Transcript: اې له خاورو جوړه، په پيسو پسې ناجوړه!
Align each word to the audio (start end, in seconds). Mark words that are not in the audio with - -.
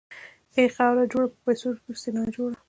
اې 0.55 0.63
له 0.67 0.71
خاورو 0.75 1.09
جوړه، 1.11 1.27
په 1.31 1.37
پيسو 1.43 1.69
پسې 1.83 2.09
ناجوړه! 2.15 2.55